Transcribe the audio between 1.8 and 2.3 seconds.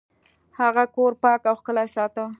ساته.